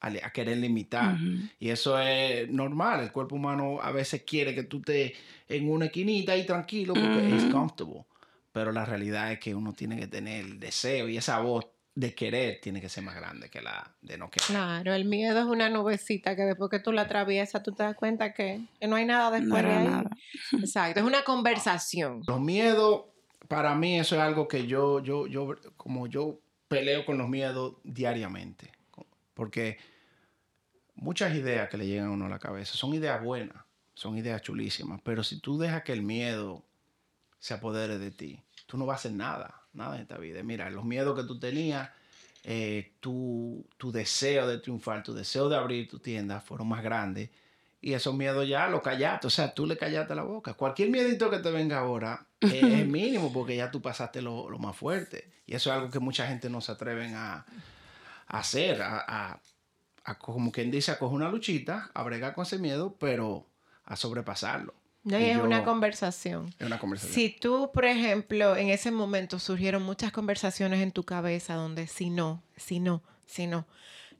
[0.01, 1.17] a, querer limitar.
[1.59, 3.01] Y eso es normal.
[3.01, 5.13] El cuerpo humano a veces quiere que tú estés
[5.47, 8.05] en una esquinita ahí tranquilo porque es comfortable.
[8.51, 12.15] Pero la realidad es que uno tiene que tener el deseo y esa voz de
[12.15, 14.47] querer tiene que ser más grande que la de no querer.
[14.47, 17.95] Claro, el miedo es una nubecita que después que tú la atraviesas, tú te das
[17.95, 19.87] cuenta que, que no hay nada No después de ahí.
[19.87, 20.09] nada.
[20.53, 22.23] Exacto, es una conversación.
[22.27, 23.03] Los miedos,
[23.47, 27.75] para mí eso es algo que yo, yo, yo, como yo peleo con los miedos
[27.83, 28.71] diariamente.
[29.41, 29.79] Porque
[30.93, 33.57] muchas ideas que le llegan a uno a la cabeza son ideas buenas,
[33.95, 36.63] son ideas chulísimas, pero si tú dejas que el miedo
[37.39, 40.43] se apodere de ti, tú no vas a hacer nada, nada en esta vida.
[40.43, 41.89] Mira, los miedos que tú tenías,
[42.43, 47.31] eh, tu, tu deseo de triunfar, tu deseo de abrir tu tienda fueron más grandes
[47.81, 49.25] y esos miedos ya los callaste.
[49.25, 50.53] O sea, tú le callaste la boca.
[50.53, 55.31] Cualquier miedito que te venga ahora es mínimo porque ya tú pasaste lo, más fuerte.
[55.47, 57.43] Y eso es algo que mucha gente no se atreven a,
[58.31, 59.39] hacer, a,
[60.19, 63.45] como quien dice, a coger una luchita, a bregar con ese miedo, pero
[63.85, 64.73] a sobrepasarlo.
[65.03, 66.53] No, es una conversación.
[66.59, 67.13] Es una conversación.
[67.13, 72.09] Si tú, por ejemplo, en ese momento surgieron muchas conversaciones en tu cabeza donde si
[72.09, 73.65] no, si no, si no,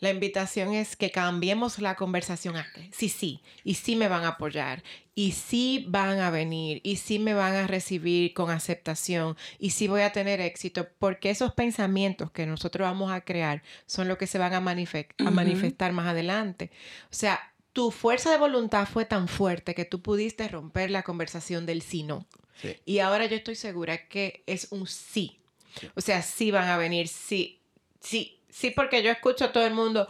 [0.01, 4.23] la invitación es que cambiemos la conversación a que sí, sí, y sí me van
[4.23, 4.83] a apoyar,
[5.13, 9.87] y sí van a venir, y sí me van a recibir con aceptación, y sí
[9.87, 14.25] voy a tener éxito, porque esos pensamientos que nosotros vamos a crear son los que
[14.25, 16.71] se van a, manifestar más adelante.
[17.05, 17.39] O sea,
[17.71, 22.01] tu fuerza de voluntad fue tan fuerte que tú pudiste romper la conversación del sí
[22.01, 22.25] no.
[22.85, 25.37] Y ahora yo estoy segura que es un sí.
[25.95, 27.59] O sea, sí van a venir, sí,
[27.99, 30.07] sí, Sí, porque yo escucho a todo el mundo.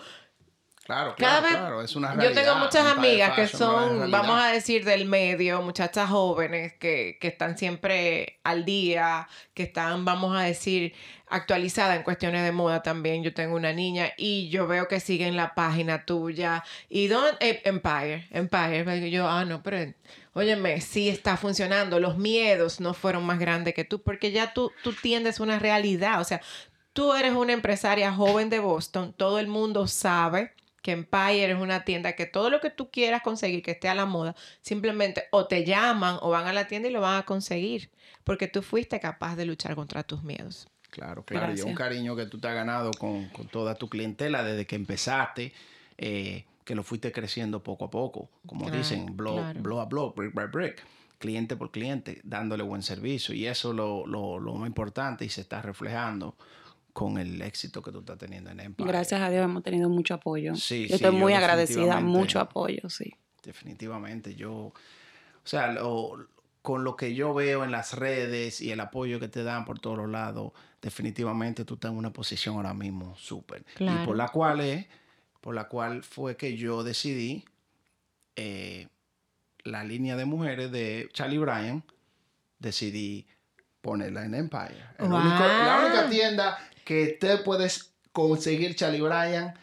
[0.84, 2.30] Claro, claro, claro, es una realidad.
[2.30, 7.28] Yo tengo muchas amigas que son, vamos a decir, del medio, muchachas jóvenes que, que,
[7.28, 10.94] están siempre al día, que están, vamos a decir,
[11.32, 13.24] actualizadas en cuestiones de moda también.
[13.24, 16.64] Yo tengo una niña y yo veo que siguen la página tuya.
[16.90, 17.38] ¿Y dónde?
[17.40, 19.10] Eh, Empire, Empire.
[19.10, 19.94] Yo, ah, no, pero
[20.34, 22.00] óyeme, sí está funcionando.
[22.00, 26.20] Los miedos no fueron más grandes que tú, porque ya tú, tú tiendes una realidad.
[26.20, 26.42] O sea,
[26.94, 30.52] Tú eres una empresaria joven de Boston, todo el mundo sabe
[30.82, 33.96] que Empire es una tienda que todo lo que tú quieras conseguir que esté a
[33.96, 37.24] la moda, simplemente o te llaman o van a la tienda y lo van a
[37.24, 37.92] conseguir,
[38.24, 40.68] porque tú fuiste capaz de luchar contra tus miedos.
[40.90, 44.66] Claro, claro, y un cariño que tú te has ganado con, toda tu clientela desde
[44.66, 45.54] que empezaste,
[45.98, 50.48] eh, que lo fuiste creciendo poco a poco, como dicen, blow, a blow, brick by
[50.48, 50.86] brick
[51.20, 53.36] cliente por cliente, dándole buen servicio.
[53.36, 56.36] Y eso es lo, lo, lo más importante y se está reflejando
[56.94, 58.90] con el éxito que tú estás teniendo en Empire.
[58.90, 60.56] Gracias a Dios hemos tenido mucho apoyo.
[60.56, 63.14] Sí, yo estoy muy agradecida, mucho apoyo, sí.
[63.44, 64.74] Definitivamente, yo, o
[65.44, 65.76] sea,
[66.62, 69.80] con lo que yo veo en las redes y el apoyo que te dan por
[69.80, 70.52] todos los lados,
[70.82, 73.66] definitivamente tú estás en una posición ahora mismo súper.
[73.80, 74.86] Y por la cual es,
[75.40, 77.46] por la cual fue que yo decidí
[78.36, 78.88] eh,
[79.64, 81.84] la línea de mujeres de Charlie Bryan,
[82.60, 83.28] decidí
[83.82, 84.86] ponerla en Empire.
[85.00, 89.54] la única tienda que te puedes conseguir Charlie Bryan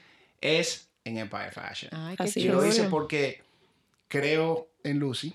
[0.41, 1.91] es en Empire Fashion.
[2.19, 3.43] Así lo hice porque
[4.09, 5.35] creo en Lucy,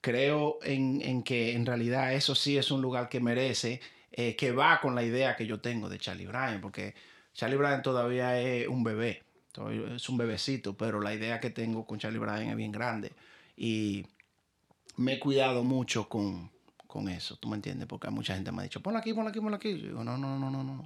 [0.00, 3.80] creo en, que en realidad eso sí es un lugar que merece,
[4.12, 6.94] eh, que va con la idea que yo tengo de Charlie Bryan, porque
[7.32, 9.22] Charlie Bryan todavía es un bebé,
[9.94, 13.12] es un bebecito, pero la idea que tengo con Charlie Bryan es bien grande.
[13.56, 14.06] Y
[14.96, 16.50] me he cuidado mucho con,
[16.94, 17.88] con eso, ¿tú me entiendes?
[17.88, 19.80] Porque mucha gente me ha dicho, ponla aquí, ponla aquí, ponla aquí.
[19.80, 20.84] Yo digo, no, no, no, no, no.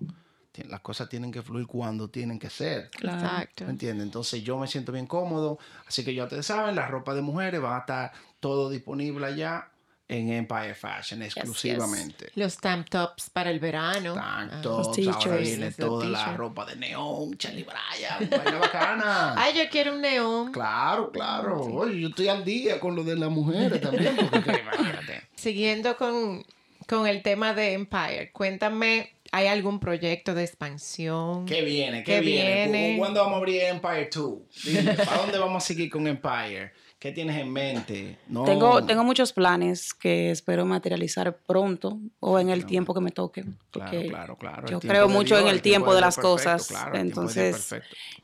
[0.66, 2.90] Las cosas tienen que fluir cuando tienen que ser.
[3.02, 3.66] Exacto.
[3.66, 4.06] ¿Me entiendes?
[4.06, 5.58] Entonces yo me siento bien cómodo.
[5.86, 9.68] Así que ya ustedes saben, la ropa de mujeres va a estar todo disponible allá
[10.08, 12.30] en Empire Fashion exclusivamente.
[12.34, 14.14] Los tank tops para el verano.
[14.14, 14.60] Tank ah.
[14.62, 19.34] tops, ahora viene toda la ropa de neón, Charlie Bryan, vaya bacana.
[19.36, 20.52] Ay, yo quiero un neón.
[20.52, 21.60] Claro, claro.
[21.60, 24.62] Oye, yo estoy al día con lo de las mujeres también, porque
[25.36, 26.44] Siguiendo con,
[26.86, 31.44] con el tema de Empire, cuéntame ¿Hay algún proyecto de expansión?
[31.44, 32.02] ¿Qué viene?
[32.02, 32.96] ¿Qué, viene?
[32.98, 34.96] ¿Cuándo vamos a abrir Empire 2?
[35.04, 36.72] ¿para dónde vamos a seguir con Empire?
[36.98, 38.18] ¿Qué tienes en mente?
[38.44, 43.44] Tengo, tengo muchos planes que espero materializar pronto o en el tiempo que me toque.
[43.70, 44.68] Claro, claro, claro.
[44.68, 46.74] Yo creo mucho en el tiempo de las cosas.
[46.94, 47.72] Entonces,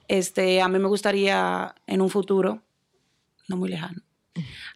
[0.08, 2.62] este, a mí me gustaría en un futuro,
[3.46, 4.02] no muy lejano,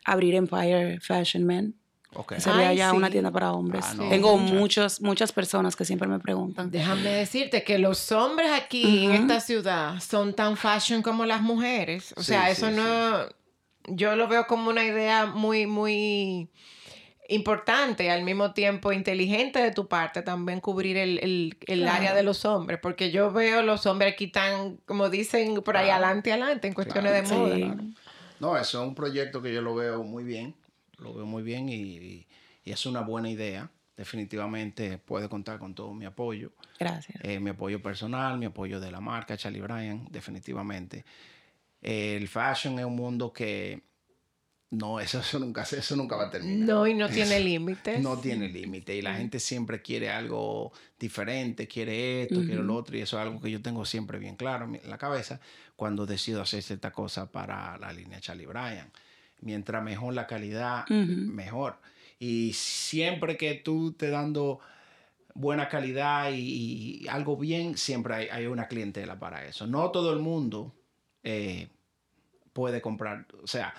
[0.05, 1.75] abrir Empire Fashion Men.
[2.15, 2.41] Okay.
[2.41, 3.85] Sería ya una tienda para hombres.
[3.87, 6.71] Ah, Tengo muchas, muchas personas que siempre me preguntan.
[6.71, 12.15] Déjame decirte que los hombres aquí en esta ciudad son tan fashion como las mujeres.
[12.17, 13.27] O sea, eso no
[13.91, 16.51] yo lo veo como una idea muy, muy
[17.29, 22.79] importante, al mismo tiempo inteligente de tu parte también cubrir el, área de los hombres,
[22.83, 27.13] porque yo veo los hombres aquí tan, como dicen, por ahí adelante, adelante, en cuestiones
[27.13, 27.77] de moda.
[28.41, 30.55] No, eso es un proyecto que yo lo veo muy bien,
[30.99, 32.27] lo veo muy bien y,
[32.65, 33.71] es una buena idea.
[33.97, 36.53] Definitivamente puede contar con todo mi apoyo.
[36.79, 37.19] Gracias.
[37.25, 41.05] Eh, mi apoyo personal, mi apoyo de la marca Charlie Bryan, definitivamente
[41.81, 43.89] el fashion es un mundo que
[44.71, 46.69] no, eso, nunca, eso nunca va a terminar.
[46.69, 48.01] No, y no tiene límites.
[48.01, 48.95] no tiene límite.
[48.95, 52.97] Y la gente siempre quiere algo diferente, quiere esto, quiere lo otro.
[52.97, 55.41] Y eso es algo que yo tengo siempre bien claro en la cabeza
[55.77, 58.91] cuando decido hacer esta cosa para la línea Charlie Bryan.
[59.41, 61.79] Mientras mejor la calidad, mejor.
[62.19, 64.59] Y siempre que tú te dando
[65.35, 69.67] buena calidad y, algo bien, siempre hay, hay, una clientela para eso.
[69.69, 70.75] No todo el mundo
[71.29, 71.69] eh,
[72.53, 73.27] puede comprar.
[73.43, 73.75] O sea,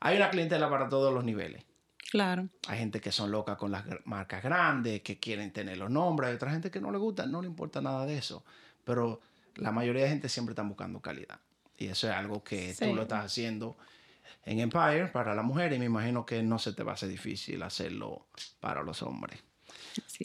[0.00, 1.62] hay una clientela para todos los niveles.
[2.10, 2.48] Claro.
[2.66, 6.30] Hay gente que son locas con las marcas grandes, que quieren tener los nombres.
[6.30, 8.42] Hay otra gente que no le gusta, no le importa nada de eso.
[8.84, 9.20] Pero
[9.56, 11.38] la mayoría de gente siempre está buscando calidad.
[11.76, 13.76] Y eso es algo que tú lo estás haciendo
[14.44, 17.10] en Empire para la mujer y me imagino que no se te va a hacer
[17.10, 18.26] difícil hacerlo
[18.60, 19.40] para los hombres.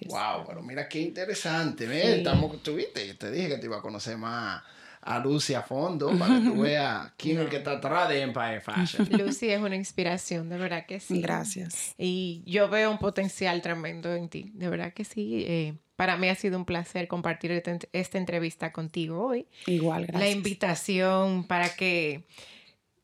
[0.06, 2.18] Wow, pero mira qué interesante.
[2.18, 4.64] Estamos, tuviste, te dije que te iba a conocer más
[5.06, 8.22] a Lucy a fondo para que tú veas quién es el que está atrás de
[8.22, 9.08] Empire Fashion.
[9.12, 11.22] Lucy es una inspiración, de verdad que sí.
[11.22, 11.94] Gracias.
[11.98, 15.46] Y yo veo un potencial tremendo en ti, de verdad que sí.
[15.48, 19.48] Eh, para mí ha sido un placer compartir este esta entrevista contigo hoy.
[19.68, 20.22] Igual, gracias.
[20.22, 22.26] La invitación para que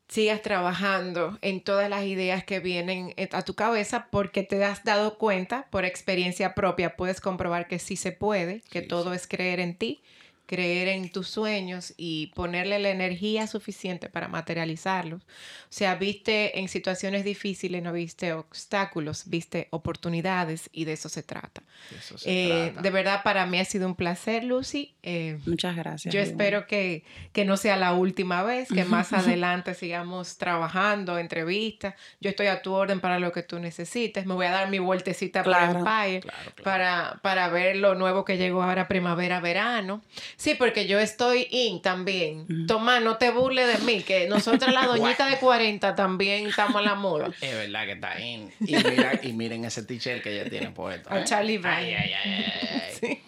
[0.08, 5.20] sigas trabajando en todas las ideas que vienen a tu cabeza porque te has dado
[5.20, 9.76] cuenta por experiencia propia, puedes comprobar que sí se puede, que todo es creer en
[9.76, 10.02] ti
[10.50, 15.22] creer en tus sueños y ponerle la energía suficiente para materializarlos.
[15.22, 15.26] O
[15.70, 21.62] sea, viste en situaciones difíciles, no viste obstáculos, viste oportunidades y de eso se trata.
[21.92, 22.30] De, eso se
[22.66, 24.96] eh, de verdad, para mí ha sido un placer, Lucy.
[25.04, 26.12] Eh, Muchas gracias.
[26.12, 31.94] Yo espero que, que, no sea la última vez, que más adelante sigamos trabajando, entrevistas.
[32.22, 34.26] Yo estoy a tu orden para lo que tú necesites.
[34.26, 36.22] Me voy a dar mi vueltecita para Empire
[36.64, 40.02] Para, para ver lo nuevo que llegó ahora primavera-verano.
[40.40, 42.66] Sí, porque yo estoy in también.
[42.66, 46.82] Toma, no te burles de mí, que nosotras la doñita de 40 también estamos a
[46.82, 47.30] la moda.
[47.42, 48.50] Es verdad que está in.
[48.62, 51.12] Y, mira, y miren ese t-shirt que ella tiene puesto.
[51.12, 51.24] A ¿eh?
[51.26, 51.76] Charlie Brown.
[51.76, 53.22] Ay, ay, ay,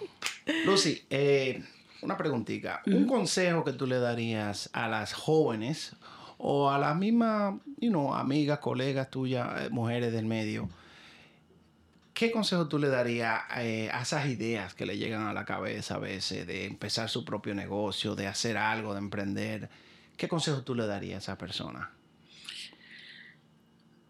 [0.64, 1.62] Lucy, eh,
[2.02, 2.82] una preguntita.
[2.86, 5.98] Un consejo que tú le darías a las jóvenes
[6.38, 10.70] o a las mismas, you know, amigas, colegas tuyas, eh, mujeres del medio,
[12.22, 15.96] ¿Qué consejo tú le darías eh, a esas ideas que le llegan a la cabeza
[15.96, 19.72] a veces de empezar su propio negocio, de hacer algo, de emprender?
[20.18, 21.90] ¿Qué consejo tú le darías a esa persona?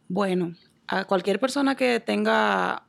[0.10, 0.54] Bueno,
[0.88, 2.84] a cualquier persona que tenga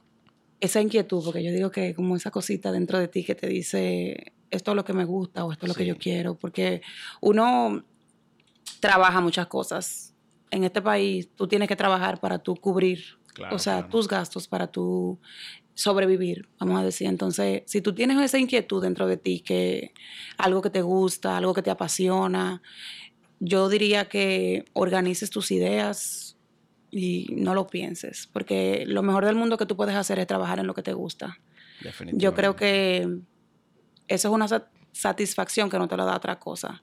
[0.59, 4.33] esa inquietud, porque yo digo que como esa cosita dentro de ti que te dice
[4.51, 6.83] esto es lo que me gusta o esto es lo que yo quiero, porque
[7.21, 7.85] uno
[8.81, 10.17] trabaja muchas cosas.
[10.51, 14.67] En este país tú tienes que trabajar para tú cubrir o sea, tus gastos para
[14.67, 15.19] tu
[15.75, 17.07] sobrevivir, vamos a decir.
[17.07, 19.93] Entonces, si tú tienes esa inquietud dentro de ti, que
[20.37, 22.63] algo que te gusta, algo que te apasiona,
[23.41, 26.37] yo diría que organices tus ideas
[26.91, 30.59] y no lo pienses, porque lo mejor del mundo que tú puedes hacer es trabajar
[30.59, 31.39] en lo que te gusta.
[32.13, 33.21] Yo creo que
[34.09, 34.47] eso es una
[34.93, 36.83] satisfacción que no te lo da otra cosa.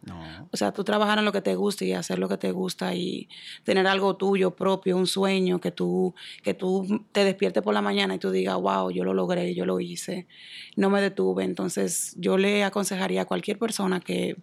[0.51, 2.95] O sea, tú trabajar en lo que te gusta y hacer lo que te gusta
[2.95, 3.29] y
[3.63, 8.15] tener algo tuyo propio, un sueño que tú, que tú te despiertes por la mañana
[8.15, 10.27] y tú digas, wow, yo lo logré, yo lo hice,
[10.75, 11.43] no me detuve.
[11.43, 14.37] Entonces, yo le aconsejaría a cualquier persona que,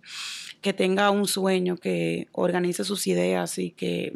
[0.61, 4.15] que tenga un sueño, que organice sus ideas y que,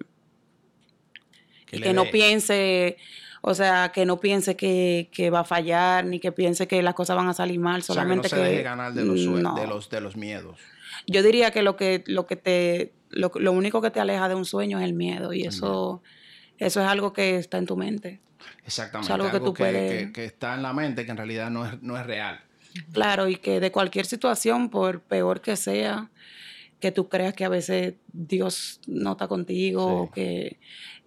[1.67, 2.99] que no piense
[3.43, 7.17] o sea, que no piense que, va a fallar, ni que piense que las cosas
[7.17, 8.37] van a salir mal, solamente que...
[8.37, 10.59] No se deje ganar de los, de, los, de los miedos.
[11.07, 12.93] Yo diría que lo que, lo que te...
[13.11, 16.01] Lo, único que te aleja de un sueño es el miedo y eso,
[16.59, 18.21] eso es algo que está en tu mente.
[18.65, 19.13] Exactamente.
[19.13, 20.13] algo, que, tú puedes...
[20.13, 22.41] que, está en la mente que en realidad no es, no es real.
[22.93, 26.09] Claro, y que de cualquier situación, por peor que sea,
[26.79, 30.59] que tú creas que a veces Dios no está contigo, o que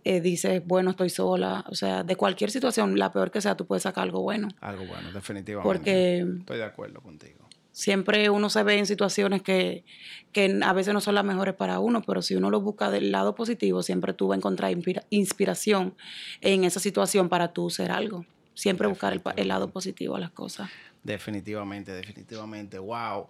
[0.03, 1.65] eh, dices, bueno, estoy sola.
[1.69, 4.49] O sea, de cualquier situación, la peor que sea, tú puedes sacar algo bueno.
[4.61, 5.67] Algo bueno, definitivamente.
[5.67, 7.47] Porque estoy de acuerdo contigo.
[7.71, 9.83] Siempre uno se ve en situaciones que,
[10.31, 13.11] que a veces no son las mejores para uno, pero si uno lo busca del
[13.11, 14.71] lado positivo, siempre tú vas a encontrar
[15.09, 15.95] inspiración
[16.41, 18.25] en esa situación para tú ser algo.
[18.53, 20.69] Siempre buscar el, el lado positivo a las cosas.
[21.03, 22.77] Definitivamente, definitivamente.
[22.77, 23.27] Wow.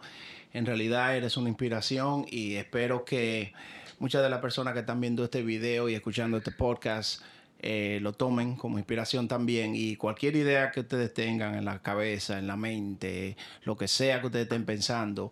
[0.52, 3.54] En realidad eres una inspiración y espero que
[4.00, 7.22] muchas de las personas que están viendo este video y escuchando este podcast
[7.66, 12.38] eh, lo tomen como inspiración también y cualquier idea que ustedes tengan en la cabeza,
[12.38, 15.32] en la mente, lo que sea que ustedes estén pensando,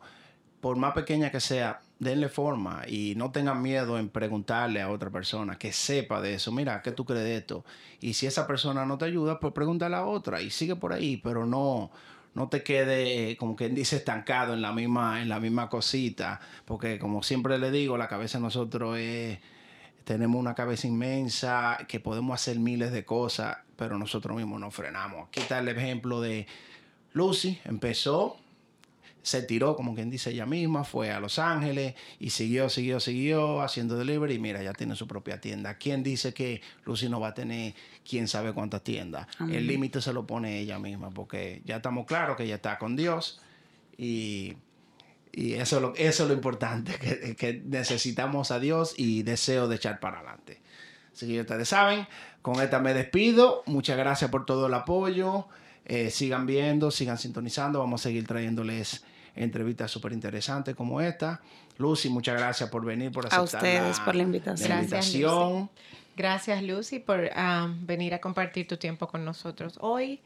[0.61, 5.09] por más pequeña que sea, denle forma y no tengan miedo en preguntarle a otra
[5.09, 6.53] persona que sepa de eso.
[6.53, 7.65] Mira, ¿qué tú crees de esto?
[7.99, 11.17] Y si esa persona no te ayuda, pues pregúntale a otra y sigue por ahí,
[11.17, 11.91] pero no,
[12.33, 16.97] no te quede, como quien dice, estancado en la misma, en la misma cosita, porque
[16.99, 19.39] como siempre le digo, la cabeza de nosotros es,
[20.03, 25.27] tenemos una cabeza inmensa, que podemos hacer miles de cosas, pero nosotros mismos nos frenamos.
[25.27, 26.47] Aquí está el ejemplo de
[27.13, 28.37] Lucy, empezó
[29.23, 33.61] se tiró, como quien dice ella misma, fue a Los Ángeles y siguió, siguió, siguió
[33.61, 35.75] haciendo delivery y mira, ya tiene su propia tienda.
[35.75, 37.75] ¿Quién dice que Lucy no va a tener
[38.07, 39.27] quién sabe cuántas tiendas?
[39.39, 42.95] El límite se lo pone ella misma porque ya estamos claros que ella está con
[42.95, 43.41] Dios
[43.97, 44.55] y
[45.33, 49.67] Y eso es lo, eso es lo importante, que, que necesitamos a Dios y deseo
[49.67, 50.61] de echar para adelante.
[51.13, 52.07] Así que ustedes saben,
[52.41, 53.63] con esta me despido.
[53.65, 55.47] Muchas gracias por todo el apoyo.
[55.85, 57.79] Eh, sigan viendo, sigan sintonizando.
[57.79, 59.03] Vamos a seguir trayéndoles
[59.35, 61.41] entrevistas súper interesantes como esta.
[61.77, 64.69] Lucy, muchas gracias por venir, por aceptar a ustedes la, por la invitación.
[64.69, 65.57] la invitación.
[65.57, 65.69] Gracias,
[66.61, 70.19] Lucy, por ah, venir a compartir tu tiempo con nosotros hoy.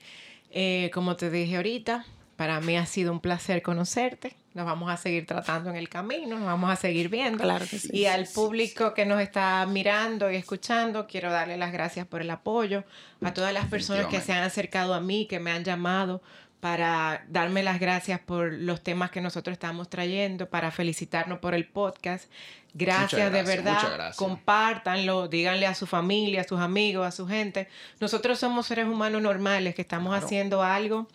[0.52, 2.06] Eh, como te dije ahorita,
[2.36, 4.36] para mí ha sido un placer conocerte.
[4.54, 7.44] Nos vamos a seguir tratando en el camino, nos vamos a seguir viendo.
[7.44, 7.90] Claro que sí.
[7.92, 12.30] Y al público que nos está mirando y escuchando, quiero darle las gracias por el
[12.30, 12.84] apoyo.
[13.22, 16.22] A todas las personas que se han acercado a mí, que me han llamado
[16.66, 21.68] para darme las gracias por los temas que nosotros estamos trayendo, para felicitarnos por el
[21.68, 22.26] podcast.
[22.74, 23.84] Gracias, de verdad.
[23.94, 24.16] gracias.
[24.16, 27.68] Compártanlo, díganle a su familia, a sus amigos, a su gente.
[28.00, 30.26] Nosotros somos seres humanos normales que estamos Claro.
[30.26, 31.08] haciendo algo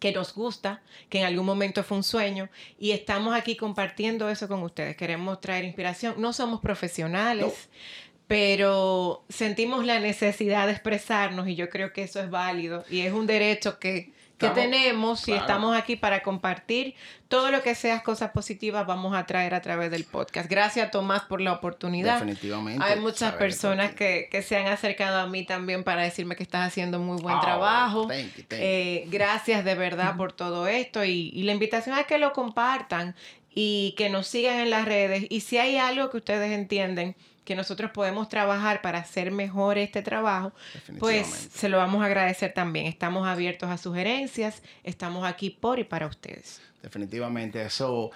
[0.00, 2.48] que nos gusta, que en algún momento fue un sueño
[2.78, 4.96] y estamos aquí compartiendo eso con ustedes.
[4.96, 6.14] Queremos traer inspiración.
[6.16, 7.78] No somos profesionales, No.
[8.26, 13.12] pero sentimos la necesidad de expresarnos y yo creo que eso es válido y es
[13.12, 15.40] un derecho que, que Estamos- tenemos y claro.
[15.42, 16.94] estamos aquí para compartir
[17.28, 20.50] todo lo que sea cosas positivas vamos a traer a través del podcast.
[20.50, 22.14] Gracias Tomás por la oportunidad.
[22.14, 22.84] Definitivamente.
[22.84, 26.66] Hay muchas personas que, que se han acercado a mí también para decirme que estás
[26.66, 28.08] haciendo muy buen Oh, trabajo.
[28.08, 28.66] thank you, thank you.
[28.66, 33.14] Eh, gracias de verdad por todo esto y, y la invitación es que lo compartan
[33.54, 35.26] y que nos sigan en las redes.
[35.28, 37.14] Y si hay algo que ustedes entienden
[37.44, 40.52] que nosotros podemos trabajar para hacer mejor este trabajo,
[40.98, 42.86] pues se lo vamos a agradecer también.
[42.86, 46.60] Estamos abiertos a sugerencias, estamos aquí por y para ustedes.
[46.82, 47.62] Definitivamente.
[47.62, 48.10] Eso,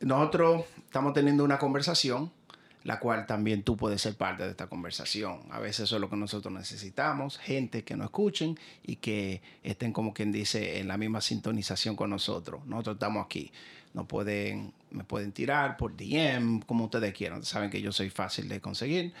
[0.00, 2.30] nosotros estamos teniendo una conversación,
[2.84, 5.40] la cual también tú puedes ser parte de esta conversación.
[5.50, 9.92] A veces eso es lo que nosotros necesitamos, gente que nos escuchen y que estén,
[9.92, 12.66] como quien dice, en la misma sintonización con nosotros.
[12.66, 13.52] Nosotros estamos aquí.
[13.94, 17.42] No pueden, me pueden tirar por DM, como ustedes quieran.
[17.44, 19.12] Saben que yo soy fácil de conseguir.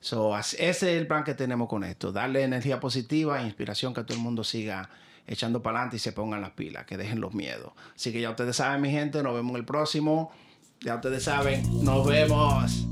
[0.00, 2.10] So, ese es el plan que tenemos con esto.
[2.10, 4.90] Darle energía positiva e inspiración que todo el mundo siga
[5.26, 7.72] echando para adelante y se pongan las pilas, que dejen los miedos.
[7.94, 10.32] Así que ya ustedes saben, mi gente, nos vemos el próximo.
[10.80, 12.86] Ya ustedes saben, nos vemos.